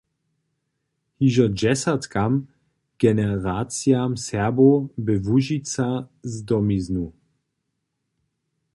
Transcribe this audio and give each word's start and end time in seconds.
Hižo 1.19 1.45
dźesatkam 1.59 2.33
generacijam 3.01 4.11
Serbow 4.25 4.79
bě 5.05 5.15
Łužica 5.25 5.89
z 6.31 6.33
domiznu. 6.49 7.05